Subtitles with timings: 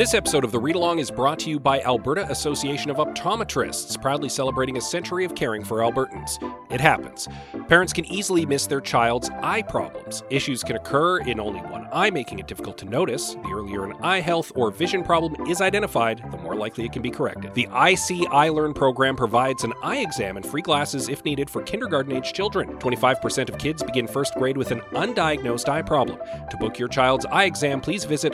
[0.00, 4.00] This episode of the Read Along is brought to you by Alberta Association of Optometrists,
[4.00, 6.38] proudly celebrating a century of caring for Albertans.
[6.70, 7.28] It happens.
[7.68, 10.22] Parents can easily miss their child's eye problems.
[10.30, 13.34] Issues can occur in only one eye, making it difficult to notice.
[13.34, 17.02] The earlier an eye health or vision problem is identified, the more likely it can
[17.02, 17.52] be corrected.
[17.52, 21.50] The Eye See Eye Learn program provides an eye exam and free glasses if needed
[21.50, 22.70] for kindergarten age children.
[22.78, 26.18] 25% of kids begin first grade with an undiagnosed eye problem.
[26.48, 28.32] To book your child's eye exam, please visit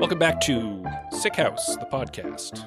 [0.00, 2.66] Welcome back to Sick House, the podcast.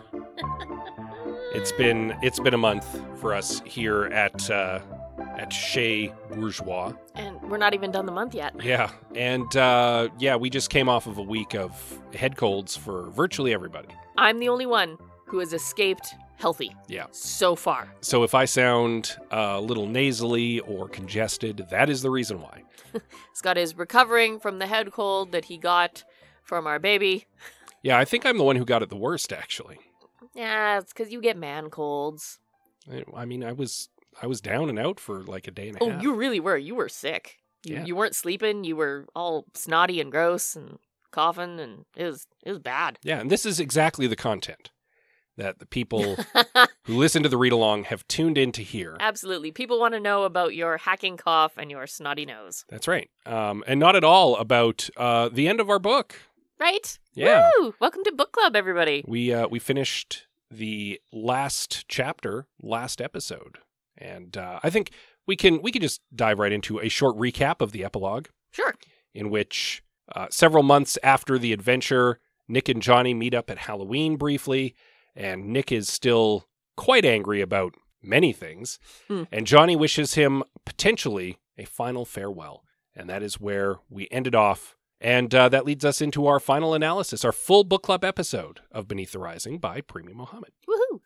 [1.55, 2.85] It's been it's been a month
[3.19, 4.81] for us here at uh,
[5.35, 6.93] at Chez Bourgeois.
[7.15, 8.53] And we're not even done the month yet.
[8.63, 13.09] Yeah, and uh, yeah, we just came off of a week of head colds for
[13.09, 13.89] virtually everybody.
[14.15, 17.07] I'm the only one who has escaped healthy Yeah.
[17.11, 17.93] so far.
[18.01, 22.63] So if I sound uh, a little nasally or congested, that is the reason why.
[23.33, 26.03] Scott is recovering from the head cold that he got
[26.43, 27.25] from our baby.
[27.83, 29.79] Yeah, I think I'm the one who got it the worst, actually.
[30.33, 32.39] Yeah, it's because you get man colds.
[32.91, 33.89] I, I mean, I was
[34.21, 35.99] I was down and out for like a day and a Oh, half.
[35.99, 36.57] Oh, you really were.
[36.57, 37.37] You were sick.
[37.63, 37.85] You, Yeah.
[37.85, 38.63] you weren't sleeping.
[38.63, 40.77] You were all snotty and gross and
[41.11, 42.97] coughing, and it was it was bad.
[43.03, 44.71] Yeah, and this is exactly the content
[45.37, 46.17] that the people
[46.83, 48.97] who listen to the read along have tuned in to hear.
[48.99, 49.51] Absolutely.
[49.51, 52.65] People want to know about your hacking cough and your snotty nose.
[52.69, 53.09] That's right.
[53.25, 56.15] Um, and not at all about uh, the end of our book.
[56.59, 56.97] Right?
[57.13, 57.51] Yeah.
[57.59, 57.75] Woo!
[57.79, 59.03] Welcome to book club, everybody.
[59.07, 63.59] We uh, we finished the last chapter last episode,
[63.97, 64.89] and uh, I think
[65.27, 68.73] we can we can just dive right into a short recap of the epilogue, Sure.
[69.13, 69.83] in which
[70.15, 74.73] uh, several months after the adventure, Nick and Johnny meet up at Halloween briefly,
[75.17, 76.45] and Nick is still
[76.77, 79.23] quite angry about many things, Hmm.
[79.31, 82.63] and Johnny wishes him potentially a final farewell,
[82.95, 84.75] and that is where we ended off.
[85.01, 88.87] And uh, that leads us into our final analysis, our full book club episode of
[88.87, 90.51] Beneath the Rising by Premee Mohamed.
[90.67, 91.01] Woohoo.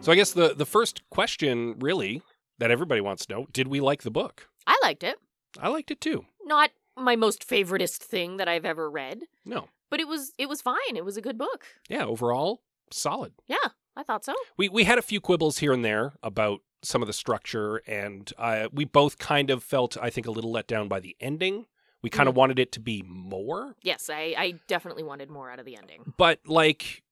[0.00, 2.22] So I guess the, the first question, really,
[2.58, 4.48] that everybody wants to know did we like the book?
[4.66, 5.16] I liked it.
[5.60, 6.24] I liked it too.
[6.44, 9.68] Not my most favoritist thing that I've ever read, No.
[9.90, 10.96] but it was it was fine.
[10.96, 11.64] It was a good book.
[11.88, 13.32] Yeah, overall, solid.
[13.46, 13.56] Yeah,
[13.96, 14.34] I thought so.
[14.56, 18.30] We, we had a few quibbles here and there about some of the structure, and
[18.38, 21.66] uh, we both kind of felt, I think, a little let down by the ending.
[22.02, 25.58] We kind of wanted it to be more, Yes, I, I definitely wanted more out
[25.58, 26.14] of the ending.
[26.16, 27.02] but like,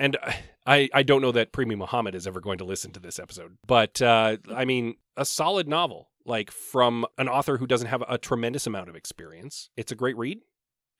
[0.00, 0.16] and
[0.66, 3.56] I, I don't know that Premee Mohamed is ever going to listen to this episode,
[3.66, 8.18] but uh, I mean, a solid novel, like from an author who doesn't have a
[8.18, 9.70] tremendous amount of experience.
[9.76, 10.40] It's a great read,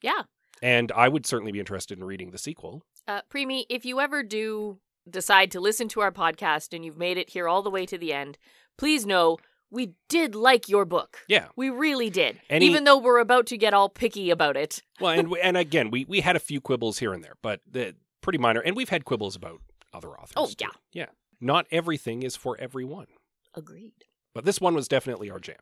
[0.01, 0.23] Yeah.
[0.61, 2.83] and I would certainly be interested in reading the sequel.
[3.07, 4.79] Uh, Premee, if you ever do
[5.09, 7.97] decide to listen to our podcast and you've made it here all the way to
[7.97, 8.37] the end,
[8.77, 9.37] please know
[9.71, 11.19] we did like your book.
[11.27, 11.47] Yeah.
[11.55, 12.39] We really did.
[12.49, 14.81] Any- Even though we're about to get all picky about it.
[14.99, 17.95] Well, and and again, we we had a few quibbles here and there, but the
[18.21, 19.61] pretty minor, and we've had quibbles about
[19.93, 20.33] other authors.
[20.35, 20.55] Oh, too.
[20.59, 20.69] yeah.
[20.93, 21.05] yeah.
[21.39, 23.07] Not everything is for everyone,
[23.55, 23.93] Agreed.
[24.33, 25.57] but this one was definitely our jam.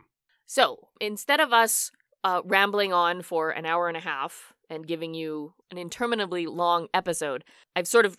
[0.46, 1.92] So instead of us
[2.24, 6.88] uh, rambling on for an hour and a half and giving you an interminably long
[6.94, 7.44] episode,
[7.76, 8.18] I've sort of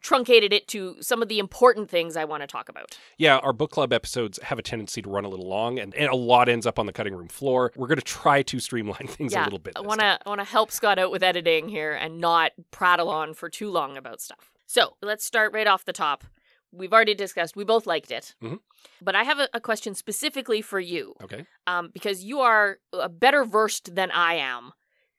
[0.00, 2.96] truncated it to some of the important things I want to talk about.
[3.18, 6.08] Yeah, our book club episodes have a tendency to run a little long, and, and
[6.10, 7.72] a lot ends up on the cutting room floor.
[7.76, 9.74] We're going to try to streamline things a little bit.
[9.76, 13.08] I want to I want to help Scott out with editing here and not prattle
[13.10, 14.52] on for too long about stuff.
[14.66, 16.24] So let's start right off the top.
[16.72, 18.60] We've already discussed we both liked it, Mhm.
[19.02, 21.14] but I have a, a question specifically for you.
[21.22, 21.44] Okay.
[21.66, 24.70] um, because you are uh, better versed than I am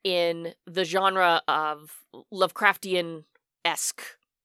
[0.02, 3.24] in the genre of Lovecraftian
[3.64, 4.02] esque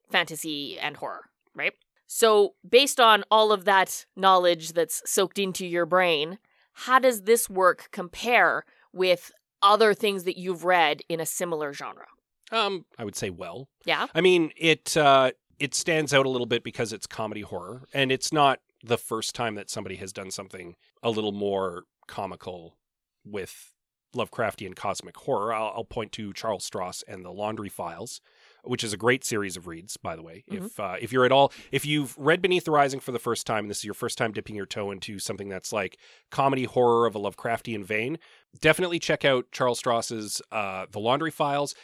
[0.09, 1.25] fantasy and horror,
[1.56, 1.74] right?
[2.07, 6.39] So, based on all of that knowledge that's soaked into your brain,
[6.71, 8.63] how does this work compare
[8.94, 9.31] with
[9.62, 12.06] other things that you've read in a similar genre?
[12.51, 13.68] Um, I would say well.
[13.86, 14.07] Yeah.
[14.15, 18.12] I mean, it uh, it stands out a little bit because it's comedy horror, and
[18.12, 22.77] it's not the first time that somebody has done something a little more comical
[23.25, 23.74] with
[24.15, 25.54] Lovecraftian cosmic horror.
[25.54, 28.21] I'll, I'll point to Charles Stross and the Laundry Files,
[28.63, 30.44] which is a great series of reads, by the way.
[30.51, 30.65] Mhm.
[30.65, 33.45] If uh, if you're at all, if you've read Beneath the Rising for the first
[33.48, 35.98] time, and this is your first time dipping your toe into something that's like
[36.31, 38.18] comedy horror of a Lovecraftian vein,
[38.59, 41.75] definitely check out Charles Stross's uh, The Laundry Files.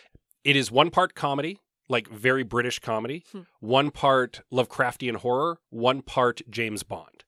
[0.43, 1.59] It is one part comedy,
[1.89, 3.41] like very British comedy, Hmm.
[3.59, 7.23] one part Lovecraftian horror, one part James Bond.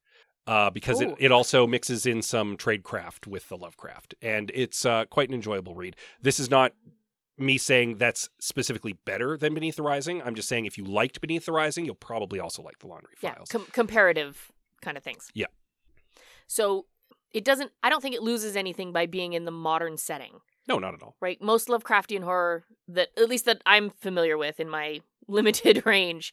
[0.48, 4.14] Uh, because it, it also mixes in some tradecraft with the Lovecraft.
[4.22, 5.96] And it's uh, quite an enjoyable read.
[6.22, 6.74] This is not
[7.38, 10.22] me saying that's specifically better than Beneath the Rising.
[10.22, 13.14] I'm just saying if you liked Beneath the Rising, you'll probably also like the Laundry
[13.22, 13.50] Yeah, Files.
[13.50, 14.52] com- comparative
[14.82, 15.30] kind of things.
[15.34, 15.48] Yeah.
[16.48, 16.86] So
[17.34, 17.72] it doesn't.
[17.84, 21.02] I don't think it loses anything by being in the modern setting, no, not at
[21.04, 21.16] all.
[21.20, 21.42] right?
[21.42, 26.32] Most Lovecraftian horror that, at least that I'm familiar with in my limited range,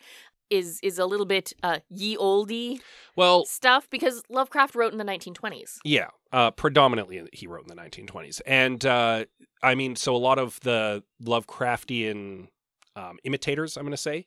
[0.52, 2.80] is is a little bit uh, ye oldie
[3.16, 5.78] Well, stuff because Lovecraft wrote in the 1920s.
[5.84, 9.24] Yeah, uh, predominantly he wrote in the 1920s, and uh,
[9.62, 12.48] I mean, so a lot of the Lovecraftian
[12.96, 14.26] um, imitators, I'm going to say,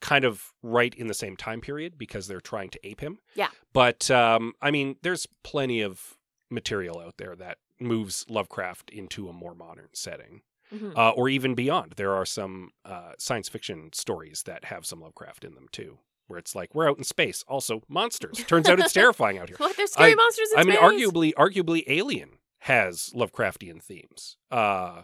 [0.00, 3.18] kind of write in the same time period because they're trying to ape him.
[3.34, 3.48] Yeah.
[3.72, 6.18] but um, I mean, there's plenty of
[6.50, 10.42] material out there that moves Lovecraft into a more modern setting,
[10.74, 10.96] Mhm.
[10.96, 11.94] uh, or even beyond.
[11.96, 15.98] There are some uh, science fiction stories that have some Lovecraft in them too.
[16.26, 18.38] Where it's like we're out in space, also monsters.
[18.46, 19.58] Turns out it's terrifying out here.
[19.58, 19.76] What?
[19.76, 25.02] There's scary I- monsters in I mean, arguably, arguably, Alien has Lovecraftian themes, uh,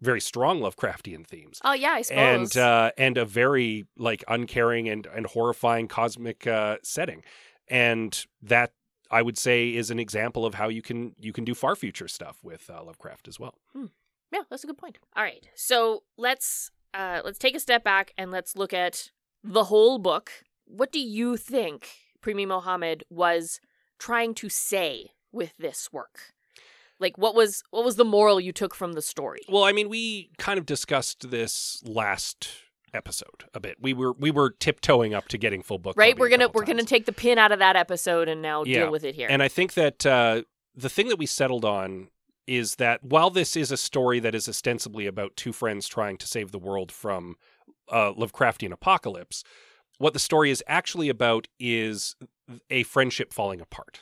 [0.00, 2.54] very strong Lovecraftian themes, Oh yeah, I suppose.
[2.54, 7.24] and uh, and a very like uncaring and and horrifying cosmic uh, setting,
[7.66, 8.74] and that
[9.10, 12.06] I would say is an example of how you can you can do far future
[12.06, 13.58] stuff with uh, Lovecraft as well.
[14.34, 14.98] Yeah, that's a good point.
[15.14, 19.12] All right, so let's uh, let's take a step back and let's look at
[19.44, 20.32] the whole book.
[20.64, 21.88] What do you think
[22.20, 23.60] Premee Mohamed was
[23.98, 26.32] trying to say with this work?
[26.98, 29.42] Like, what was what was the moral you took from the story?
[29.48, 32.48] Well, I mean, we kind of discussed this last
[32.92, 33.76] episode a bit.
[33.80, 35.96] We were we were tiptoeing up to getting full book.
[35.96, 38.80] Right, we're gonna we're gonna take the pin out of that episode and now Yeah,
[38.80, 39.28] deal with it here.
[39.30, 40.42] And I think that uh,
[40.74, 42.08] the thing that we settled on
[42.46, 46.26] is that while this is a story that is ostensibly about two friends trying to
[46.26, 47.36] save the world from
[47.90, 49.44] uh, Lovecraftian apocalypse,
[49.98, 52.16] what the story is actually about is
[52.70, 54.00] a friendship falling apart,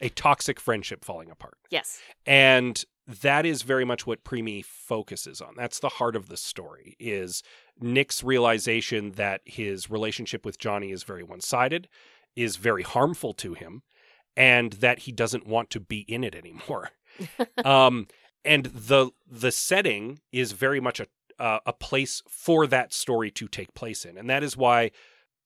[0.00, 1.54] a toxic friendship falling apart.
[1.70, 5.54] yes, And that is very much what Premee focuses on.
[5.56, 7.42] That's the heart of the story is
[7.80, 11.88] Nick's realization that his relationship with Johnny is very one-sided,
[12.36, 13.82] is very harmful to him,
[14.36, 16.90] and that he doesn't want to be in it anymore.
[17.64, 18.06] um,
[18.44, 21.06] and the the setting is very much a
[21.38, 24.90] uh, a place for that story to take place in, and that is why.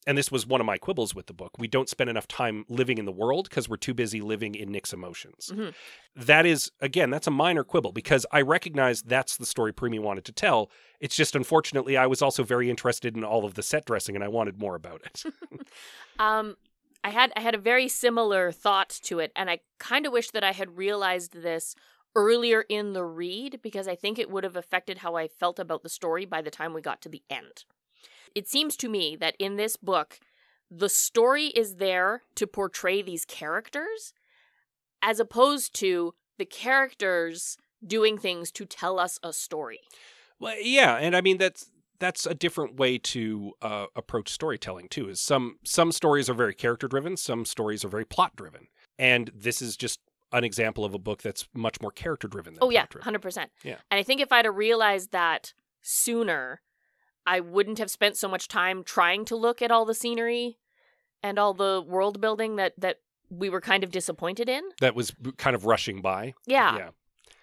[0.07, 1.53] And this was one of my quibbles with the book.
[1.59, 4.71] We don't spend enough time living in the world because we're too busy living in
[4.71, 5.51] Nick's emotions.
[5.51, 5.73] Mhm.
[6.15, 10.27] That is, again, that's a minor quibble because I recognize that's the story Premee wanted
[10.27, 10.71] to tell.
[11.01, 14.23] It's just unfortunately, I was also very interested in all of the set dressing and
[14.23, 15.23] I wanted more about it.
[16.19, 16.57] Um,
[17.05, 20.31] I had I had a very similar thought to it, and I kind of wish
[20.31, 21.77] that I had realized this
[22.17, 25.83] earlier in the read because I think it would have affected how I felt about
[25.83, 27.65] the story by the time we got to the end.
[28.35, 30.19] It seems to me that in this book,
[30.71, 34.15] the story is there to portray these characters,
[35.03, 39.81] as opposed to the characters doing things to tell us a story.
[40.41, 45.09] Well, yeah, and I mean that's that's a different way to uh, approach storytelling too.
[45.09, 49.31] Is some some stories are very character driven, some stories are very plot driven, and
[49.35, 50.01] this is just
[50.33, 52.57] an example of a book that's much more character driven.
[52.61, 53.51] Oh yeah, hundred percent.
[53.63, 53.77] Yeah.
[53.91, 56.61] And I think if I'd have realized that sooner,
[57.27, 60.59] I wouldn't have spent so much time trying to look at all the scenery
[61.23, 62.99] and all the world building that that
[63.31, 64.63] we were kind of disappointed in.
[64.81, 66.35] That was kind of rushing by.
[66.47, 66.89] Yeah, yeah.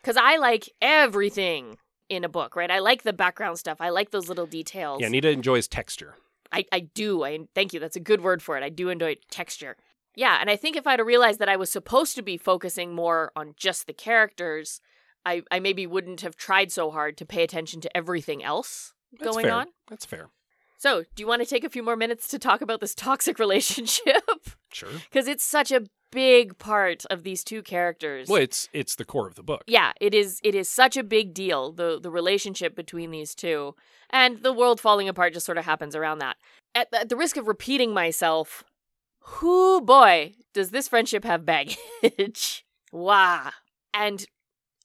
[0.01, 1.77] because I like everything
[2.12, 2.70] in a book, right?
[2.70, 3.77] I like the background stuff.
[3.80, 5.01] I like those little details.
[5.01, 6.15] Yeah, Nita enjoys texture.
[6.51, 7.24] I, I do.
[7.24, 7.80] I thank you.
[7.80, 8.63] That's a good word for it.
[8.63, 9.77] I do enjoy texture.
[10.13, 12.94] Yeah, and I think if I'd have realized that I was supposed to be focusing
[12.94, 14.82] more on just the characters,
[15.25, 19.24] I, I maybe wouldn't have tried so hard to pay attention to everything else That's
[19.24, 19.53] going fair.
[19.53, 19.68] on.
[19.89, 20.27] That's fair.
[20.77, 23.39] So, do you want to take a few more minutes to talk about this toxic
[23.46, 24.21] relationship?
[24.72, 24.90] Sure.
[25.10, 28.28] Because it's such a big part of these two characters.
[28.28, 29.63] Well, it's it's the core of the book.
[29.68, 30.40] Yeah, it is.
[30.44, 33.75] It is such a big deal the the relationship between these two,
[34.10, 36.38] and the world falling apart just sort of happens around that.
[36.75, 38.63] At, at the risk of repeating myself,
[39.42, 42.66] whoo boy, does this friendship have baggage?
[42.92, 43.51] wow.
[43.94, 44.25] And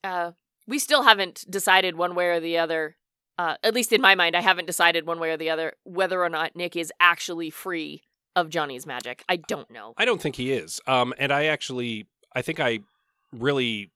[0.03, 0.33] uh,
[0.67, 2.97] we still haven't decided one way or the other.
[3.39, 6.23] Uh, at least in my mind, I haven't decided one way or the other whether
[6.23, 8.03] or not Nick is actually free
[8.37, 9.25] of Johnny's magic.
[9.29, 9.95] I don't know.
[9.97, 10.81] I don't think he is.
[10.87, 12.81] Um, and I actually, I think I
[13.33, 13.91] really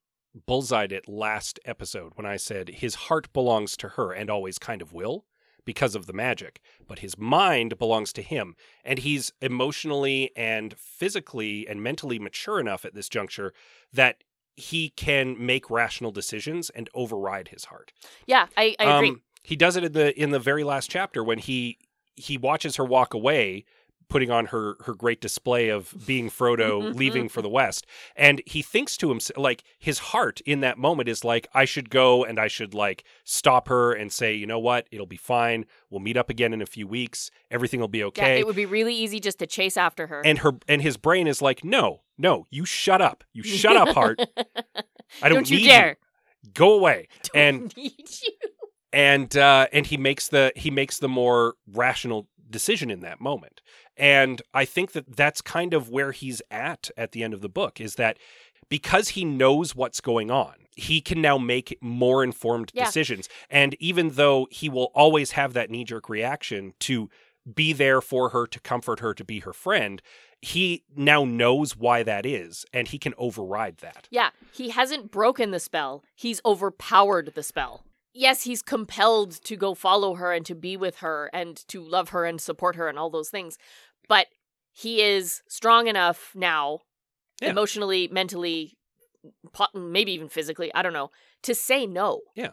[0.47, 4.83] bullseyed it last episode when I said his heart belongs to her and always kind
[4.83, 5.25] of will
[5.65, 8.55] because of the magic, but his mind belongs to him.
[8.85, 13.53] And he's emotionally and physically and mentally mature enough at this juncture
[13.93, 14.25] that
[14.57, 17.93] he can make rational decisions and override his heart.
[18.27, 19.11] Yeah, I, I agree.
[19.11, 21.79] Um, he does it in the in the very last chapter when he
[22.15, 23.65] he watches her walk away
[24.11, 27.87] putting on her her great display of being Frodo leaving for the west.
[28.15, 31.89] And he thinks to himself like his heart in that moment is like I should
[31.89, 34.87] go and I should like stop her and say you know what?
[34.91, 35.65] It'll be fine.
[35.89, 37.31] We'll meet up again in a few weeks.
[37.51, 40.21] Everything will be yeah, okay it would be really easy just to chase after her.
[40.25, 43.25] and her and his brain is like no no you shut up.
[43.33, 44.21] You shut up heart.
[45.23, 45.97] I don't, you need dare.
[46.55, 47.09] go away.
[47.33, 48.33] Don't and need you.
[48.93, 53.61] and uh, and he makes the he makes the more rational decision in that moment
[54.01, 57.49] and i think that that's kind of where he's at at the end of the
[57.49, 58.19] book is that
[58.69, 62.87] because he knows what's going on he can now make more informed Yeah.
[62.87, 67.09] decisions and even though he will always have that knee jerk reaction to
[67.55, 70.01] be there for her to comfort her to be her friend
[70.43, 75.51] he now knows why that is and he can override that Yeah, he hasn't broken
[75.51, 76.03] the spell.
[76.15, 77.85] He's overpowered the spell.
[78.15, 82.09] Yes, he's compelled to go follow her and to be with her and to love
[82.09, 83.59] her and support her and all those things.
[84.11, 84.27] But
[84.73, 86.81] he is strong enough now,
[87.41, 87.51] Yeah.
[87.51, 88.77] emotionally, mentally,
[89.73, 91.13] maybe even physically, I don't know,
[91.43, 92.23] to say no.
[92.35, 92.51] Yeah.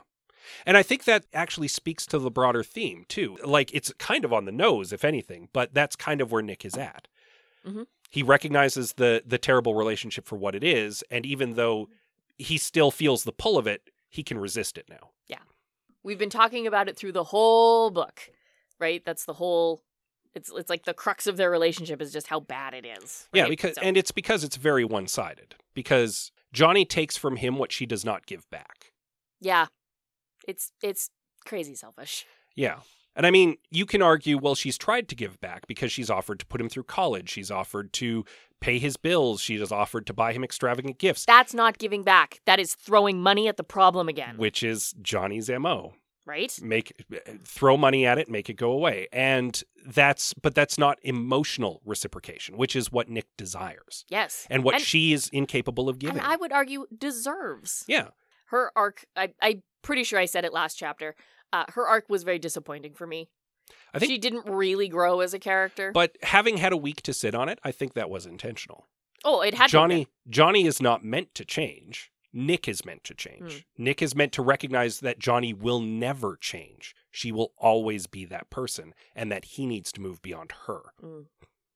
[0.67, 3.37] And I think that actually speaks to the broader theme too.
[3.43, 6.63] Like it's kind of on the nose, if anything, but that's kind of where Nick
[6.63, 7.07] is at.
[7.65, 7.87] Mhm.
[8.11, 11.89] He recognizes the the terrible relationship for what it is, and even though
[12.37, 15.09] he still feels the pull of it, he can resist it now.
[15.25, 15.41] Yeah.
[16.03, 18.29] We've been talking about it through the whole book,
[18.79, 19.03] right?
[19.03, 19.81] That's the whole.
[20.37, 23.27] It's it's like the crux of their relationship is just how bad it is.
[23.33, 25.55] Yeah, because So- and it's because it's very one sided.
[25.73, 28.93] Because Johnny takes from him what she does not give back.
[29.41, 29.67] yeah,
[30.47, 31.09] it's it's
[31.45, 32.25] crazy selfish.
[32.55, 32.79] Yeah.
[33.15, 36.39] And I mean, you can argue, well, she's tried to give back because she's offered
[36.39, 37.29] to put him through college.
[37.31, 38.23] She's offered to
[38.61, 39.41] pay his bills.
[39.41, 41.25] She has offered to buy him extravagant gifts.
[41.25, 42.41] That's not giving back.
[42.45, 44.37] That is throwing money at the problem again.
[44.37, 45.95] which is Johnny's MO.
[46.27, 46.55] Right?
[46.61, 46.93] Make
[47.43, 49.07] throw money at it, make it go away.
[49.11, 54.45] And that's but that's not emotional reciprocation, which is what Nick desires Yes.
[54.49, 56.17] and what And- she is incapable of giving.
[56.19, 57.83] And I would argue deserves.
[57.87, 58.09] yeah.
[58.47, 61.15] Her arc, I, I'm pretty sure I said it last chapter.
[61.51, 63.29] Uh, her arc was very disappointing for me.
[63.93, 65.91] I think she didn't really grow as a character.
[65.91, 68.85] but having had a week to sit on it, I think that was intentional.
[69.25, 69.71] oh, it had to.
[69.71, 72.11] Johnny Johnny is not meant to change.
[72.37, 73.65] Nick is meant to change.
[73.75, 73.83] Hmm.
[73.83, 76.93] Nick is meant to recognize that Johnny will never change.
[77.09, 80.81] She will always be that person and that he needs to move beyond her.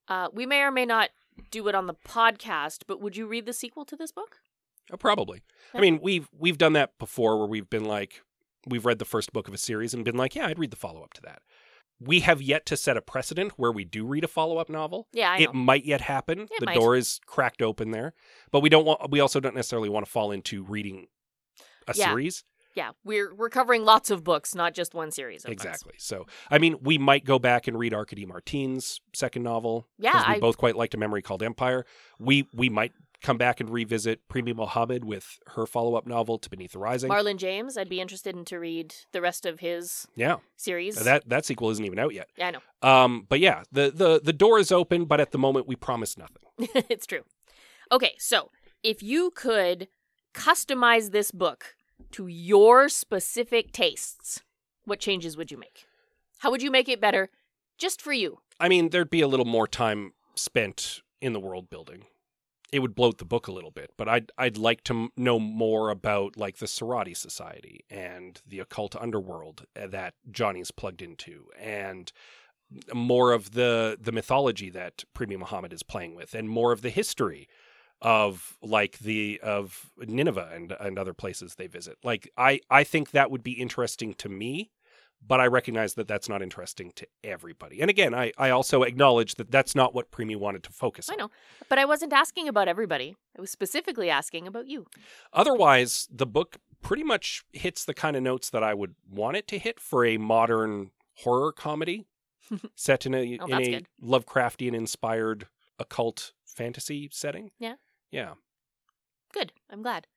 [0.08, 1.10] Uh, we may or may not
[1.50, 4.38] do it on the podcast, but would you read the sequel to this book?
[4.91, 5.41] Oh, probably.
[5.74, 8.22] I mean, we've we've done that before where we've been like
[8.68, 10.77] we've read the first book of a series and been like, yeah, I'd read the
[10.77, 11.41] follow-up to that.
[12.03, 15.08] We have yet to set a precedent where we do read a follow-up novel.
[15.13, 15.43] Yeah, I know.
[15.43, 16.41] It might yet happen.
[16.41, 16.75] It the might.
[16.75, 18.13] door is cracked open there.
[18.51, 21.08] But we don't want we also don't necessarily want to fall into reading
[21.88, 22.05] a Yeah.
[22.10, 22.43] series.
[22.74, 25.43] yeah, we're we're covering lots of books, not just one series.
[25.46, 25.63] Of books.
[25.65, 25.93] Exactly.
[25.98, 29.88] So, I mean, we might go back and read Arkady Martine's second novel.
[30.00, 31.86] Yeah, we I- both quite liked A Memory Called Empire.
[32.17, 36.74] We we might come back and revisit Premee Mohamed with her follow-up novel to Beneath
[36.74, 37.10] the Rising.
[37.10, 40.96] Marlon James, I'd be interested in to read the rest of his yeah, series.
[40.96, 42.28] that that sequel isn't even out yet.
[42.38, 42.60] yeah, I know.
[42.82, 46.18] Um, but yeah, the the the door is open, but at the moment we promise
[46.18, 46.44] nothing.
[46.90, 47.24] it's true.
[47.92, 48.51] Okay, so
[48.84, 49.88] if you could
[50.34, 51.75] customize this book
[52.12, 54.42] to your specific tastes,
[54.86, 55.86] what changes would you make?
[56.40, 57.30] How would you make it better
[57.78, 58.40] just for you?
[58.60, 62.06] I mean, there'd be a little more time spent in the world building.
[62.72, 65.90] It would bloat the book a little bit, but I'd I'd like to know more
[65.90, 72.12] about like the Sarati Society and the occult underworld uh, that Johnny's plugged into, and
[72.94, 76.90] more of the the mythology that Premee Mohamed is playing with, and more of the
[76.90, 77.48] history
[78.01, 81.98] of like the of Nineveh and and other places they visit.
[82.04, 84.72] Like I I think that would be interesting to me
[85.25, 87.82] but I recognize that that's not interesting to everybody.
[87.82, 91.16] And again, I, I also acknowledge that that's not what Premee wanted to focus I
[91.16, 91.30] know,
[91.70, 93.16] but I wasn't asking about everybody.
[93.38, 94.88] I was specifically asking about you.
[95.34, 99.48] Otherwise, the book pretty much hits the kind of notes that I would want it
[99.50, 102.08] to hit for a modern horror comedy
[102.75, 103.88] set in a, Oh, in a good.
[104.04, 105.48] Lovecraftian inspired
[105.78, 107.51] occult fantasy setting.
[107.60, 107.75] Yeah.
[108.12, 108.34] Yeah.
[109.34, 109.54] Good.
[109.70, 110.08] I'm glad.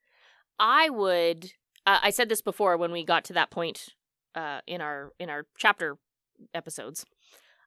[0.58, 1.52] I would.
[1.86, 3.90] Uh, I said this before when we got to that point
[4.34, 5.96] uh, in our in our chapter
[6.52, 7.04] episodes.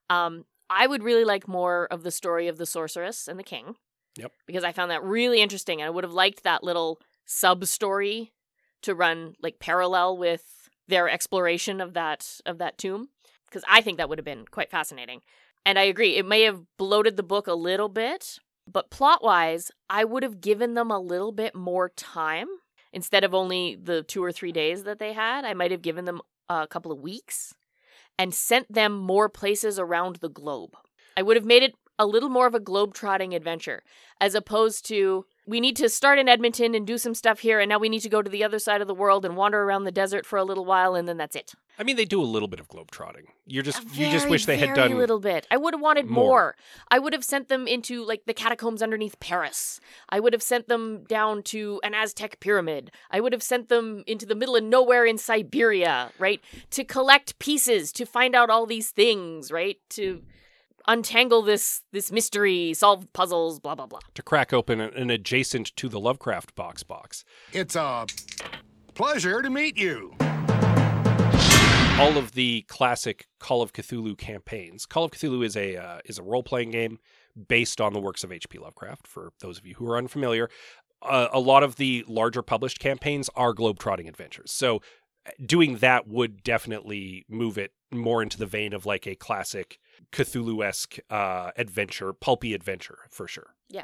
[0.10, 3.76] Um, I would really like more of the story of the sorceress and the king.
[4.18, 4.32] Yep.
[4.46, 8.34] Because I found that really interesting, and I would have liked that little sub story
[8.82, 13.10] to run like parallel with their exploration of that of that tomb
[13.48, 15.22] because I think that would have been quite fascinating.
[15.66, 18.40] And I agree, it may have bloated the book a little bit,
[18.72, 22.48] but plot wise, I would have given them a little bit more time
[22.94, 25.46] instead of only the two or three days that they had.
[25.46, 27.54] I might have given them a couple of weeks
[28.18, 30.76] and sent them more places around the globe.
[31.16, 33.84] I would have made it a little more of a globe-trotting adventure
[34.22, 37.70] as opposed to we need to start in Edmonton and do some stuff here and
[37.70, 39.86] now we need to go to the other side of the world and wander around
[39.86, 41.54] the desert for a little while and then that's it.
[41.80, 43.26] I mean, they do a little bit of globetrotting.
[43.46, 45.48] You're just A you just wish they had done a little bit.
[45.50, 46.26] I would have wanted more.
[46.26, 46.56] more.
[46.90, 49.80] I would have sent them into like the catacombs underneath Paris.
[50.10, 52.92] I would have sent them down to an Aztec pyramid.
[53.12, 56.42] I would have sent them into the middle of nowhere in Siberia, right?
[56.72, 59.78] To collect pieces, to find out all these things, right?
[59.92, 60.24] To
[60.88, 64.00] untangle this this mystery, solve puzzles, blah blah blah.
[64.16, 67.24] to crack open an- an adjacent to the Lovecraft box box.
[67.54, 68.06] It's a
[68.94, 70.14] pleasure to meet you.
[72.00, 74.86] all of the classic Call of Cthulhu campaigns.
[74.86, 77.00] Call of Cthulhu is a uh, is a role playing game
[77.48, 78.58] based on the works of H.P.
[78.60, 79.08] Lovecraft.
[79.08, 80.50] For those of you who are unfamiliar,
[81.02, 84.52] uh, a lot of the larger published campaigns are globetrotting adventures.
[84.52, 84.78] So
[85.26, 89.80] uh, doing that would definitely move it more into the vein of like a classic
[90.12, 93.56] Cthulhu esque uh, adventure, pulpy adventure for sure.
[93.70, 93.84] Yeah.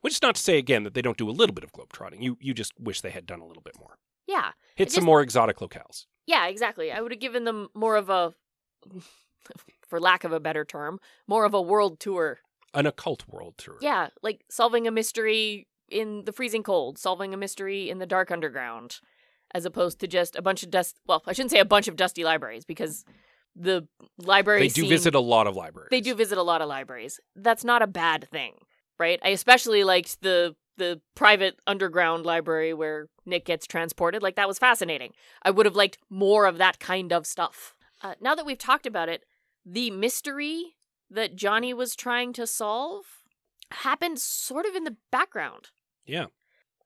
[0.00, 2.22] Which is not to say again that they don't do a little bit of globetrotting.
[2.22, 3.98] You you just wish they had done a little bit more.
[4.26, 4.52] Yeah.
[4.76, 6.06] Hit It some more exotic locales.
[6.26, 6.90] Yeah, exactly.
[6.90, 8.34] I would have given them more of a
[9.86, 12.38] for lack of a better term, more of a world tour
[12.72, 13.76] An occult world tour.
[13.80, 18.30] Yeah, like solving a mystery in the freezing cold, solving a mystery in the dark
[18.30, 19.00] underground,
[19.54, 20.98] as opposed to just a bunch of dust.
[21.06, 23.04] Well, I shouldn't say a bunch of dusty libraries because
[23.56, 23.86] the
[24.18, 25.88] library They do scene- visit a lot of libraries.
[25.90, 27.20] They do visit a lot of libraries.
[27.36, 28.54] That's not a bad thing,
[28.98, 29.20] right?
[29.22, 34.22] I especially liked the the private underground library where Nick gets transported.
[34.24, 35.12] Like that was fascinating.
[35.42, 37.76] I would have liked more of that kind of stuff.
[38.02, 39.22] Uh, now that we've talked about it,
[39.64, 40.74] the mystery
[41.08, 43.04] that Johnny was trying to solve
[43.70, 45.68] happened sort of in the background.
[46.06, 46.26] Yeah.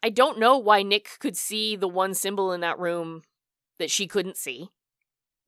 [0.02, 3.22] I don't know why Nick could see the one symbol in that room
[3.78, 4.68] that she couldn't see.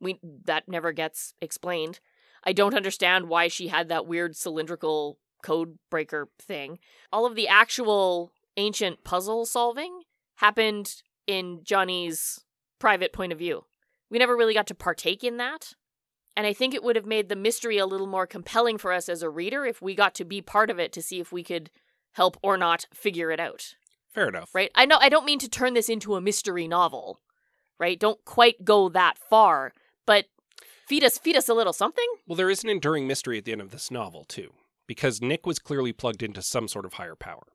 [0.00, 2.00] We that never gets explained.
[2.44, 6.78] I don't understand why she had that weird cylindrical code breaker thing.
[7.12, 10.02] All of the actual ancient puzzle solving
[10.36, 12.40] happened in Johnny's
[12.78, 13.64] private point of view.
[14.10, 15.74] We never really got to partake in that.
[16.36, 19.08] And I think it would have made the mystery a little more compelling for us
[19.08, 21.42] as a reader if we got to be part of it to see if we
[21.42, 21.70] could
[22.12, 23.74] help or not figure it out
[24.12, 24.54] Fair enough.
[24.54, 24.70] right?
[24.74, 27.20] I know I don't mean to turn this into a mystery novel,
[27.78, 27.98] right?
[27.98, 29.72] Don't quite go that far,
[30.06, 30.26] but
[30.86, 32.06] feed us feed us a little something.
[32.26, 34.52] Well, there is an enduring mystery at the end of this novel, too,
[34.86, 37.46] because Nick was clearly plugged into some sort of higher power.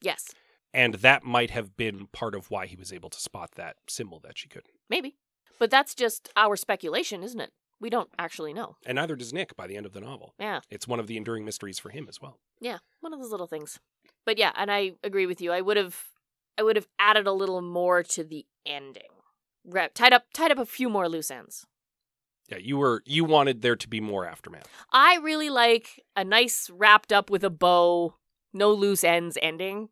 [0.00, 0.30] Yes,
[0.74, 4.18] And that might have been part of why he was able to spot that symbol
[4.20, 4.74] that she couldn't.
[4.88, 5.16] maybe.
[5.58, 7.52] But that's just our speculation, isn't it?
[7.80, 8.76] We don't actually know.
[8.84, 10.34] And neither does Nick by the end of the novel.
[10.40, 10.60] Yeah.
[10.70, 12.38] It's one of the enduring mysteries for him as well.
[12.60, 13.78] Yeah, one of those little things.
[14.26, 15.52] But yeah, and I agree with you.
[15.52, 16.04] I would have
[16.58, 19.10] I would have added a little more to the ending.
[19.94, 21.64] Tied up tied up a few more loose ends.
[22.48, 24.68] Yeah, you were you wanted there to be more aftermath.
[24.92, 28.14] I really like a nice wrapped up with a bow,
[28.52, 29.88] no loose ends ending.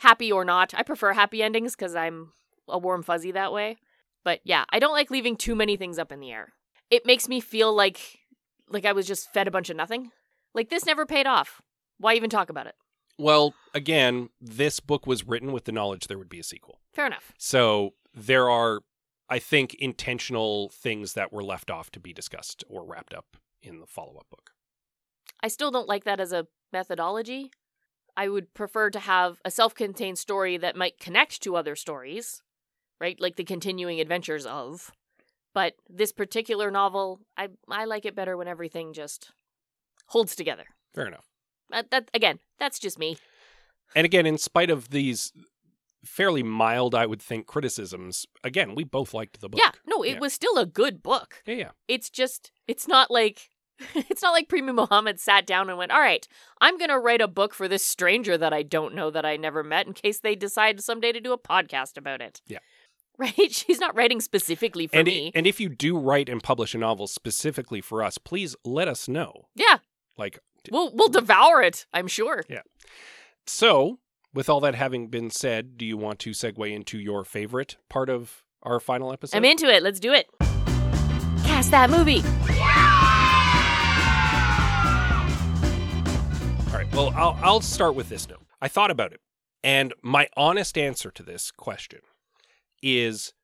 [0.00, 0.74] Happy or not.
[0.74, 2.32] I prefer happy endings because I'm
[2.68, 3.76] a warm fuzzy that way.
[4.24, 6.52] But yeah, I don't like leaving too many things up in the air.
[6.90, 8.20] It makes me feel like
[8.68, 10.10] like I was just fed a bunch of nothing.
[10.54, 11.60] Like this never paid off.
[11.98, 12.74] Why even talk about it?
[13.18, 16.80] Well, again, this book was written with the knowledge there would be a sequel.
[16.92, 17.32] Fair enough.
[17.38, 18.80] So there are,
[19.28, 23.80] I think, intentional things that were left off to be discussed or wrapped up in
[23.80, 24.50] the follow up book.
[25.42, 27.50] I still don't like that as a methodology.
[28.16, 32.42] I would prefer to have a self contained story that might connect to other stories,
[33.00, 33.20] right?
[33.20, 34.92] Like the continuing adventures of.
[35.52, 39.30] But this particular novel, I, I like it better when everything just
[40.08, 40.64] holds together.
[40.94, 41.26] Fair enough.
[41.70, 43.18] That, that again, that's just me.
[43.94, 45.32] And again, in spite of these
[46.04, 49.60] fairly mild, I would think, criticisms, again, we both liked the book.
[49.62, 50.18] Yeah, no, it Yeah.
[50.20, 51.42] was still a good book.
[51.46, 51.70] Yeah, yeah.
[51.88, 53.50] It's just, it's not like,
[53.94, 56.26] it's not like Premee Mohamed sat down and went, all right,
[56.60, 59.36] I'm going to write a book for this stranger that I don't know that I
[59.36, 62.40] never met in case they decide someday to do a podcast about it.
[62.46, 62.58] Yeah.
[63.16, 63.52] Right?
[63.52, 65.30] She's not writing specifically for and, me.
[65.36, 69.06] and if you do write and publish a novel specifically for us, please let us
[69.06, 69.44] know.
[69.54, 69.76] yeah,
[70.18, 70.40] Like,
[70.72, 72.42] we'll, we'll devour it, I'm sure.
[72.48, 72.62] Yeah.
[73.46, 74.00] So
[74.34, 78.10] with all that having been said, do you want to segue into your favorite part
[78.10, 79.36] of our final episode?
[79.36, 79.82] I'm into it.
[79.82, 80.26] Let's do it.
[81.44, 82.22] Cast that movie.
[86.72, 86.92] All right.
[86.92, 88.42] Well, I'll I'll start with this note.
[88.60, 89.20] I thought about it,
[89.62, 92.00] And my honest answer to this question
[92.82, 93.34] is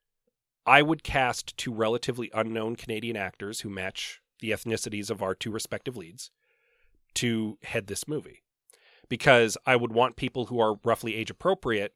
[0.65, 5.51] I would cast two relatively unknown Canadian actors who match the ethnicities of our two
[5.51, 6.31] respective leads
[7.15, 8.41] to head this movie.
[9.11, 11.93] Because I would want people who are roughly age appropriate.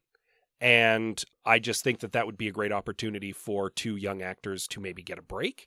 [0.60, 4.68] And I just think that that would be a great opportunity for two young actors
[4.68, 5.66] to maybe get a break.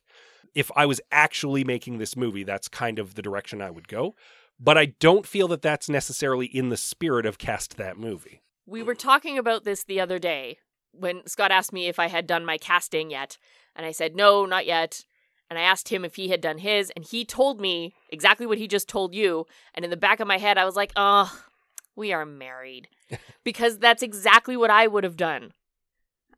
[0.53, 4.13] If I was actually making this movie, that's kind of the direction I would go.
[4.59, 8.43] But I don't feel that that's necessarily in the spirit of cast that movie.
[8.67, 10.59] We were talking about this the other day
[10.91, 13.39] when Scott asked me if I had done my casting yet.
[13.75, 15.03] And I said, no, not yet.
[15.49, 16.91] And I asked him if he had done his.
[16.95, 19.45] And he told me exactly what he just told you.
[19.73, 21.31] And in the back of my head, I was like, oh,
[21.95, 22.87] we are married.
[23.43, 25.53] because that's exactly what I would have done.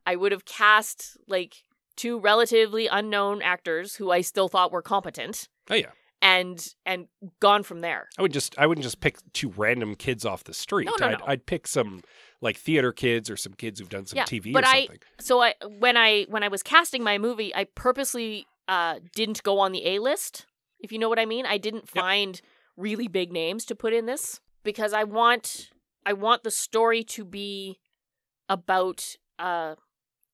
[0.06, 1.64] I would have cast like
[1.96, 5.90] two relatively unknown actors who I still thought were competent Oh yeah.
[6.22, 7.06] and and
[7.38, 8.08] gone from there.
[8.18, 10.86] I would just I wouldn't just pick two random kids off the street.
[10.86, 11.24] No, no, I'd, no.
[11.26, 12.00] I'd pick some
[12.40, 14.88] like theater kids or some kids who've done some Yeah, TV but or I-
[15.20, 19.58] So I when I when I was casting my movie, I purposely uh didn't go
[19.58, 20.46] on the A list,
[20.80, 21.46] if you know what I mean.
[21.46, 22.02] I didn't Yep.
[22.02, 22.40] find
[22.76, 25.70] really big names to put in this because I want
[26.06, 27.78] I want the story to be
[28.48, 29.74] about uh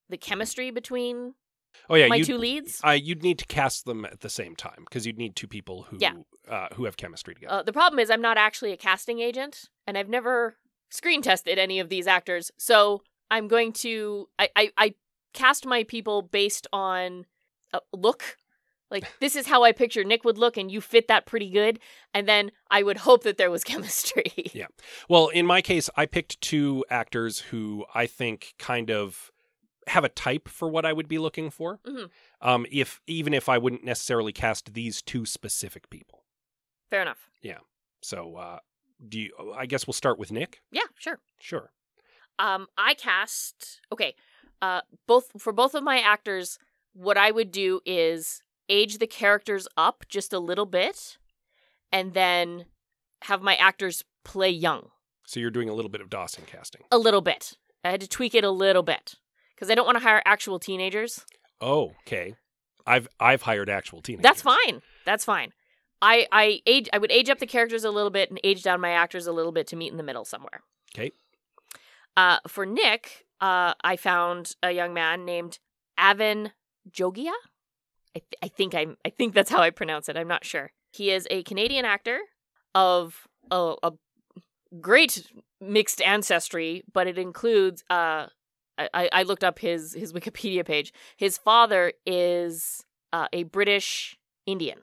[0.09, 1.35] the chemistry between
[1.91, 2.81] Oh yeah, my two leads.
[2.85, 5.85] uh, you'd need to cast them at the same time because you'd need two people
[5.85, 6.15] who Yeah.
[6.49, 7.55] uh, who have chemistry together.
[7.55, 10.57] Uh, the problem is I'm not actually a casting agent, and I've never
[10.91, 12.51] screen tested any of these actors.
[12.59, 14.95] So I'm going to I I, I
[15.35, 17.27] cast my people based on
[17.73, 18.37] uh, look.
[18.91, 21.79] Like this is how I picture Nick would look, and you fit that pretty good.
[22.15, 24.33] And then I would hope that there was chemistry.
[24.55, 24.69] Yeah.
[25.11, 29.31] Well, in my case, I picked two actors who I think kind of
[29.89, 31.81] have a type for what I would be looking for.
[31.87, 32.09] Mhm.
[32.41, 36.25] Um, if even if I wouldn't necessarily cast these two specific people.
[36.89, 37.29] Fair enough.
[37.43, 37.59] Yeah.
[38.01, 38.59] So, uh,
[39.07, 39.33] do you?
[39.55, 40.63] I guess we'll start with Nick.
[40.73, 41.21] Yeah, sure.
[41.41, 41.73] Sure.
[42.39, 44.15] Um, I cast okay.
[44.63, 46.59] Uh, both for both of my actors,
[46.99, 51.17] what I would do is age the characters up just a little bit,
[51.93, 52.67] and then
[53.23, 54.91] have my actors play young
[55.27, 56.83] So you're doing a little bit of Dawson casting.
[56.91, 57.55] a little bit.
[57.85, 59.15] I had to tweak it a little bit
[59.55, 61.25] because I don't want to hire actual teenagers.
[61.61, 62.35] Oh, okay.
[62.87, 64.23] I've I've hired actual teenagers.
[64.23, 64.83] That's fine.
[65.07, 65.53] That's fine.
[66.03, 68.81] I I age I would age up the characters a little bit and age down
[68.81, 70.63] my actors a little bit to meet in the middle somewhere.
[70.95, 71.13] 'Kay.
[72.17, 75.59] Uh, for Nick, uh, I found a young man named
[75.97, 76.53] Avin
[76.93, 77.33] Jogia.
[78.17, 80.17] I, th- I think I'm I think that's how I pronounce it.
[80.17, 80.73] I'm not sure.
[80.93, 82.19] He is a Canadian actor
[82.75, 83.93] of a, a
[84.81, 88.27] great mixed ancestry, but it includes uh
[88.79, 90.93] I, I- looked up his his Wikipedia page.
[91.17, 94.79] His father is uh, a British Indian.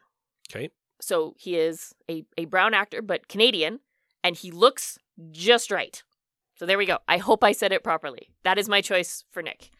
[0.52, 0.70] Okay.
[1.02, 3.80] So he is a, a brown actor, but Canadian,
[4.24, 4.98] and he looks
[5.32, 6.02] just right.
[6.58, 7.00] So there we go.
[7.08, 8.30] I hope I said it properly.
[8.44, 9.72] That is my choice for Nick.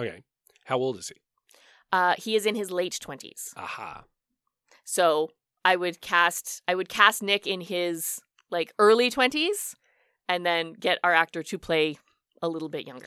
[0.00, 0.22] Okay.
[0.64, 1.16] How old is he?
[1.92, 3.52] Uh, he is in his late twenties.
[3.56, 4.04] Aha.
[4.84, 5.30] So
[5.64, 9.74] I would cast I would cast Nick in his like early twenties,
[10.28, 11.98] and then get our actor to play
[12.40, 13.06] a little bit younger.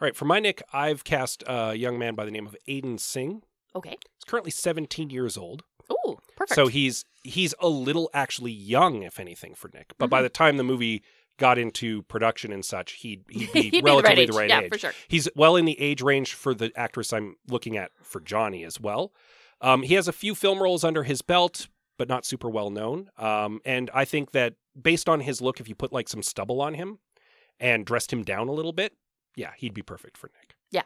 [0.00, 0.14] All right.
[0.16, 3.42] For my Nick, I've cast a young man by the name of Aiden Singh.
[3.74, 3.90] Okay.
[3.90, 5.64] He's currently 17 years old.
[5.90, 6.54] Ooh, perfect.
[6.54, 9.94] So he's he's a little actually young, if anything, for Nick.
[9.98, 10.10] But Mm-hmm.
[10.10, 11.02] by the time the movie
[11.38, 14.30] got into production and such, he'd he'd be He'd be relatively age.
[14.30, 14.72] the right yeah, age.
[14.72, 14.92] for sure.
[15.08, 18.80] He's well in the age range for the actress I'm looking at for Johnny as
[18.80, 19.12] well.
[19.60, 21.68] Um, he has a few film roles under his belt,
[21.98, 23.10] but not super well known.
[23.18, 26.60] Um, and I think that based on his look, if you put like some stubble
[26.60, 26.98] on him
[27.58, 28.92] and dressed him down a little bit,
[29.34, 30.54] yeah, he'd be perfect for Nick.
[30.70, 30.82] Yeah,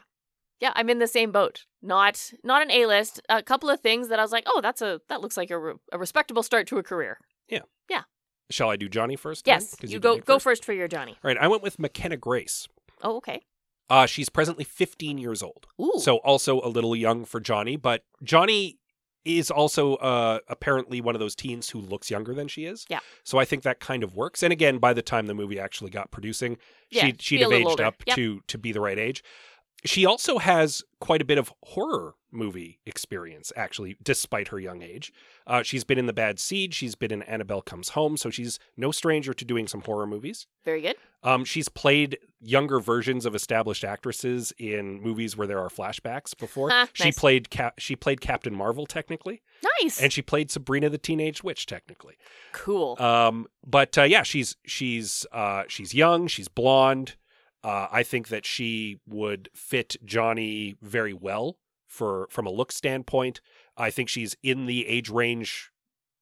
[0.61, 1.65] Yeah, I'm in the same boat.
[1.81, 3.19] Not not an A list.
[3.27, 5.57] A couple of things that I was like, oh, that's a that looks like a,
[5.57, 7.17] re- a respectable start to a career.
[8.51, 9.47] Shall I do Johnny first?
[9.47, 11.11] Yes, 'Cause you go go first for your Johnny.
[11.13, 12.67] All right, I went with McKenna Grace.
[13.01, 13.41] Oh, okay.
[13.89, 15.67] Uh, she's presently 15 years old.
[15.81, 18.77] Ooh, So also a little young for Johnny, but Johnny
[19.25, 22.85] is also uh, apparently one of those teens who looks younger than she is.
[22.89, 22.99] Yeah.
[23.23, 24.41] So I think that kind of works.
[24.43, 26.57] And again, by the time the movie actually got producing,
[26.89, 27.83] Yeah, she'd, she'd have aged older.
[27.83, 28.15] up Yep.
[28.15, 29.23] to to be the right age.
[29.83, 35.11] She also has quite a bit of horror movie experience, actually, despite her young age.
[35.47, 36.73] Uh, she's been in The Bad Seed.
[36.73, 40.47] She's been in Annabelle Comes Home, so she's no stranger to doing some horror movies.
[40.63, 40.95] very good.
[41.23, 46.71] Um, she's played younger versions of established actresses in movies where there are flashbacks before.
[46.93, 49.41] She played Cap- she played Captain Marvel technically,
[49.81, 50.01] Nice.
[50.01, 52.15] and she played Sabrina the Teenage Witch technically.
[52.53, 52.99] cool.
[52.99, 57.15] Um, but uh, yeah, she's she's uh, she's young, she's blonde.
[57.63, 63.41] Uh, I think that she would fit Johnny very well for from a look standpoint.
[63.77, 65.71] I think she's in the age range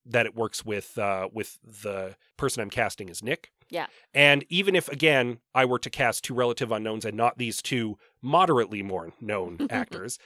[0.06, 3.52] that it works with uh, with the person I'm casting as Nick.
[3.70, 3.88] Yeah.
[4.14, 7.98] And even if, again, I were to cast two relative unknowns and not these two
[8.22, 10.18] moderately more known actors,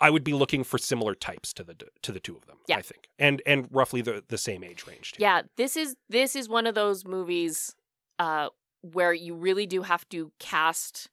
[0.00, 2.58] I would be looking for similar types to the to the two of them.
[2.66, 2.76] Yeah.
[2.76, 5.12] I think, and and roughly the the same age range.
[5.12, 5.22] Too.
[5.22, 7.74] Yeah, this is this is one of those movies
[8.18, 8.48] uh
[8.82, 11.08] where you really do have to cast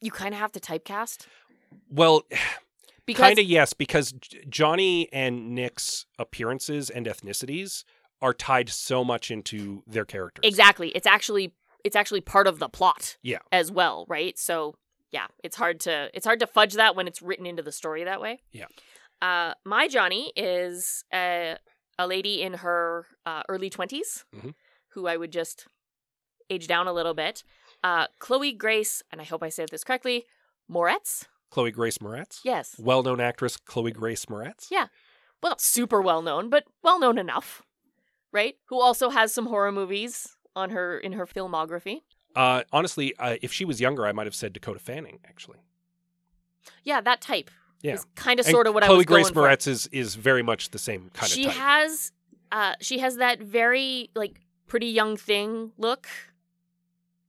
[0.00, 1.26] you kind of have to typecast
[1.90, 2.22] Well,
[3.06, 4.12] because kind of yes, because
[4.48, 7.84] Johnny and Nick's appearances and ethnicities
[8.20, 10.42] are tied so much into their characters.
[10.44, 11.52] exactly it's actually
[11.84, 13.38] it's actually part of the plot Yeah.
[13.52, 14.36] as well, right?
[14.38, 14.74] So,
[15.12, 18.02] yeah, it's hard to it's hard to fudge that when it's written into the story
[18.04, 18.40] that way.
[18.52, 18.66] Yeah.
[19.22, 21.56] Uh my Johnny is a
[21.98, 24.54] a lady in her uh, early 20s Mhm.
[24.90, 25.66] who I would just
[26.50, 27.42] age down a little bit.
[27.84, 30.24] Uh Chloe Grace, and I hope I said this correctly,
[30.70, 31.24] Moretz?
[31.50, 32.74] Chloe Grace Moretz, Yes.
[32.78, 34.66] well-known actress Chloe Grace Moretz.
[34.70, 34.86] Yeah.
[35.42, 37.62] Well, not super well known, but well known enough,
[38.32, 38.56] right?
[38.66, 42.00] Who also has some horror movies on her in her filmography.
[42.34, 45.20] Uh, honestly, uh, if she was younger, I might have said Dakota Fanning.
[45.26, 45.58] Actually,
[46.82, 47.50] Yeah, that type
[47.82, 47.94] Yeah.
[47.94, 49.42] is kind of sort of what Chloe I was Grace going for.
[49.42, 51.60] Moretz is is very much the same kind she of type.
[51.60, 52.12] has,
[52.52, 56.08] uh, she has that very like pretty young thing look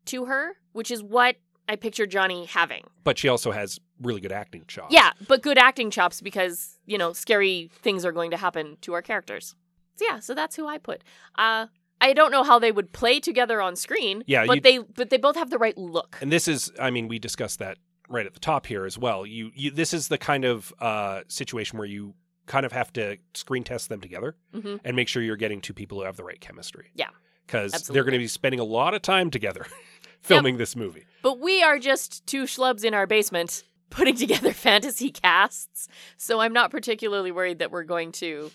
[0.07, 1.35] to her, which is what
[1.69, 2.83] I picture Johnny having.
[3.03, 4.93] but she also has really good acting chops.
[4.93, 8.93] Yeah, but good acting chops because you know scary things are going to happen to
[8.93, 9.55] our characters.
[9.95, 11.03] So yeah, so that's who I put.
[11.37, 11.67] Uh,
[11.99, 14.23] I don't know how they would play together on screen.
[14.27, 16.17] Yeah, but they but they both have the right look.
[16.21, 19.25] and this is, I mean, we discussed that right at the top here as well.
[19.25, 22.13] You, you this is the kind of uh, situation where you
[22.45, 25.73] kind of have to screen test them together hmm and make sure you're getting two
[25.73, 26.91] people who have the right chemistry.
[26.93, 27.09] Yeah,
[27.45, 29.65] because they're going to be spending a lot of time together
[30.21, 31.05] filming this movie.
[31.21, 36.53] But we are just two schlubs in our basement putting together fantasy casts, so I'm
[36.53, 38.51] not particularly worried that we're going to,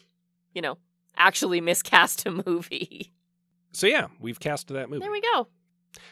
[0.55, 0.79] you know,
[1.17, 3.13] actually miscast a movie.
[3.73, 5.49] So yeah, we've cast that movie, There we go.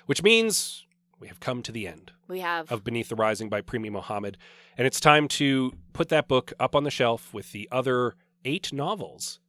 [0.07, 0.87] which means
[1.19, 2.13] we have come to the end.
[2.29, 4.39] We have of Beneath the Rising by Premee Mohamed.
[4.79, 8.15] And it's time to put that book up on the shelf with the other
[8.47, 9.41] eight novels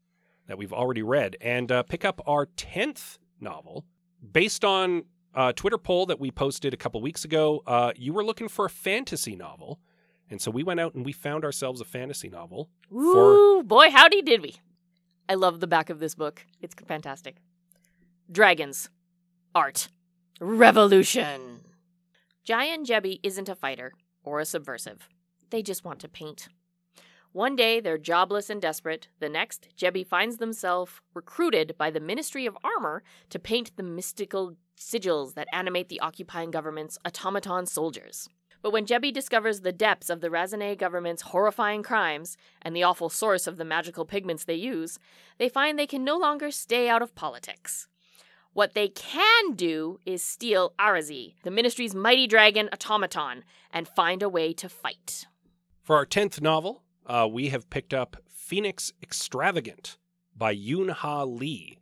[0.48, 3.86] that we've already read and uh, pick up our 10th novel.
[4.34, 8.24] Based on a Twitter poll that we posted a couple weeks ago, uh, you were
[8.24, 9.80] looking for a fantasy novel.
[10.30, 12.70] And so we went out and we found ourselves a fantasy novel.
[12.94, 14.56] Ooh, boy, howdy did we.
[15.28, 16.46] I love the back of this book.
[16.62, 17.38] It's fantastic.
[18.32, 18.89] Dragons.
[19.54, 19.89] Art.
[20.39, 21.62] Revolution.
[22.48, 25.10] Gyen Jebi isn't a fighter or a subversive.
[25.50, 26.48] They just want to paint.
[27.34, 29.08] One day they're jobless and desperate.
[29.20, 34.56] The next, Jebi finds themselves recruited by the Ministry of Armor to paint the mystical
[34.82, 38.28] sigils that animate the occupying government's automaton soldiers.
[38.62, 43.10] But when Jebi discovers the depths of the Razanei government's horrifying crimes and the awful
[43.10, 45.00] source of the magical pigments they use,
[45.38, 47.88] they find they can no longer stay out of politics.
[48.54, 54.30] What they can do is steal Arazi, the ministry's mighty dragon automaton, and find a
[54.30, 55.26] way to fight.
[55.82, 59.98] For our 10th novel, uh, we have picked up Phoenix Extravagant
[60.36, 61.80] by Yoon Ha Lee,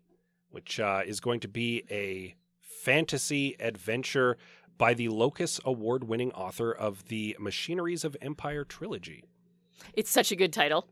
[0.52, 2.36] which uh, is going to be a
[2.80, 4.38] fantasy adventure
[4.78, 9.24] by the Locus Award winning author of the Machineries of Empire trilogy.
[9.94, 10.88] It's such a good title.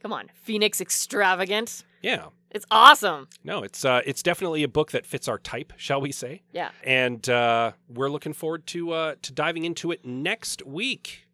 [0.00, 1.84] Come on, Phoenix Extravagant.
[2.00, 2.26] Yeah.
[2.52, 3.28] It's awesome.
[3.42, 6.42] No, it's uh, it's definitely a book that fits our type, shall we say?
[6.52, 6.70] Yeah.
[6.84, 11.25] And uh, we're looking forward to uh, to diving into it next week.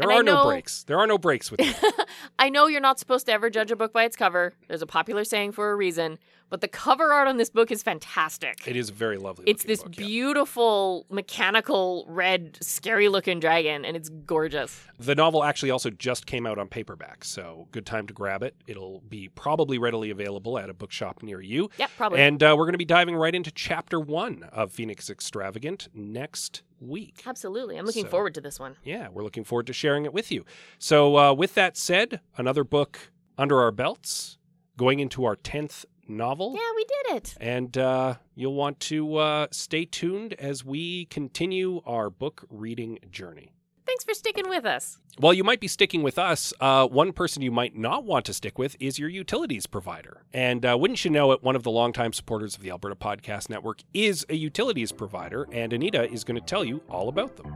[0.00, 0.84] There And are no breaks.
[0.84, 1.76] There are no breaks with it.
[2.38, 4.54] I know you're not supposed to ever judge a book by its cover.
[4.68, 7.82] There's a popular saying for a reason, but the cover art on this book is
[7.82, 8.66] fantastic.
[8.66, 9.44] it is very lovely.
[9.46, 10.06] It's this book, yeah.
[10.06, 14.80] beautiful, mechanical, red, scary looking dragon, and it's gorgeous.
[14.98, 18.56] The novel actually also just came out on paperback, so good time to grab it.
[18.66, 21.70] It'll be probably readily available at a bookshop near you.
[21.78, 22.20] Yep, probably.
[22.20, 26.62] And uh, we're going to be diving right into chapter one of Phoenix Extravagant next
[26.80, 27.22] week.
[27.26, 27.76] Absolutely.
[27.76, 28.76] I'm looking So- forward to this one.
[28.82, 30.44] Yeah, we're looking forward to sharing it with you.
[30.78, 34.38] So, uh, with that said, another book under our belts,
[34.76, 36.54] going into our 10th novel.
[36.56, 37.34] Yeah, we did it.
[37.40, 43.52] And uh, you'll want to uh, stay tuned as we continue our book reading journey.
[43.90, 44.98] Thanks for sticking with us.
[45.18, 48.32] While you might be sticking with us, uh, one person you might not want to
[48.32, 50.22] stick with is your utilities provider.
[50.32, 53.50] And uh, wouldn't you know it, one of the longtime supporters of the Alberta Podcast
[53.50, 57.52] Network is a utilities provider, and Anita is going to tell you all about them.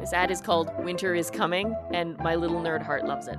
[0.00, 3.36] This ad is called Winter is Coming, and my little nerd heart loves it.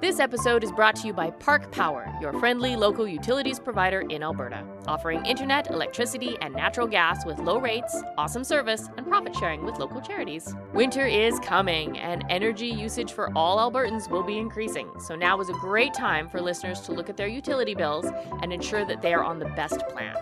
[0.00, 4.24] This episode is brought to you by Park Power, your friendly local utilities provider in
[4.24, 9.64] Alberta, offering internet, electricity, and natural gas with low rates, awesome service, and profit sharing
[9.64, 10.54] with local charities.
[10.72, 15.48] Winter is coming, and energy usage for all Albertans will be increasing, so now is
[15.48, 18.06] a great time for listeners to look at their utility bills
[18.42, 20.14] and ensure that they are on the best plan.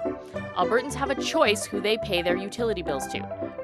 [0.57, 3.20] Albertans have a choice who they pay their utility bills to.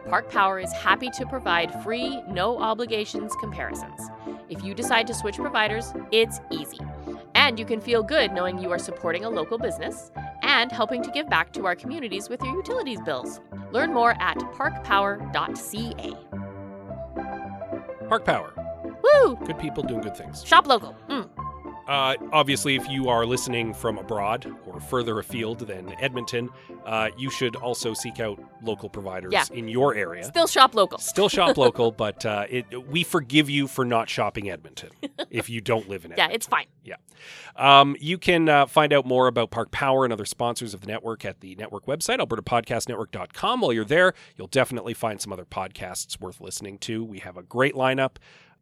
[0.09, 4.00] Park Power is happy to provide free, no obligations comparisons.
[4.48, 6.78] If you decide to switch providers, it's easy.
[7.35, 10.12] And you can feel good knowing you are supporting a local business
[10.46, 13.40] and helping to give back to our communities with your utilities bills.
[13.72, 16.14] Learn more at parkpower.ca.
[18.09, 18.52] Park Power.
[19.02, 19.37] Woo!
[19.44, 20.44] Good people doing good things.
[20.44, 20.96] Shop local.
[21.09, 21.28] Mm.
[21.87, 26.49] Uh, obviously, if you are listening from abroad or further afield than Edmonton,
[26.85, 29.44] uh, you should also seek out local providers Yeah.
[29.53, 30.25] in your area.
[30.25, 30.99] Still shop local.
[30.99, 34.90] Still shop local, but uh, it, we forgive you for not shopping Edmonton
[35.31, 36.18] if you don't live in it.
[36.18, 36.37] Yeah, Edmonton.
[36.37, 36.66] it's fine.
[37.57, 40.87] Um, you can uh, find out more about Park Power and other sponsors of the
[40.87, 43.61] network at the network website, albertapodcastnetwork.com.
[43.61, 47.03] While you're there, you'll definitely find some other podcasts worth listening to.
[47.05, 48.16] We have a great lineup.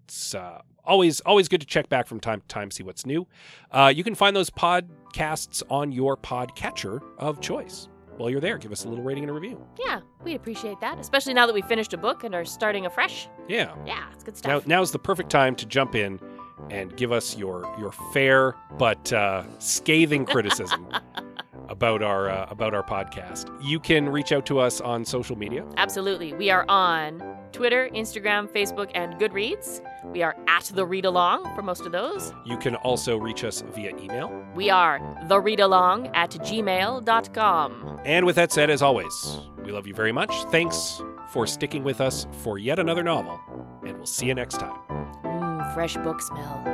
[0.05, 3.27] It's uh, always always good to check back from time to time, see what's new.
[3.71, 7.89] Uh, you can find those podcasts on your podcatcher of choice.
[8.17, 9.61] While you're there, give us a little rating and a review.
[9.79, 13.29] Yeah, we appreciate that, especially now that we finished a book and are starting afresh.
[13.49, 13.75] Yeah.
[13.85, 14.67] Yeah, it's good stuff.
[14.67, 16.21] Now, now's the perfect time to jump in
[16.71, 20.87] and give us your your fair but uh, scathing criticism
[21.69, 23.51] about our uh, about our podcast.
[23.63, 25.65] You can reach out to us on social media.
[25.77, 26.33] Absolutely.
[26.35, 27.23] We are on
[27.53, 29.81] Twitter, Instagram, Facebook, and Goodreads.
[30.13, 32.33] We are at the read along for most of those.
[32.45, 34.45] You can also reach us via email.
[34.55, 38.01] We are the read along at gmail.com.
[38.05, 40.33] And with that said, as always, we love you very much.
[40.51, 41.01] Thanks
[41.33, 43.41] for sticking with us for yet another novel,
[43.87, 44.77] and we'll see you next time.
[45.25, 46.74] Mmm, fresh book smell.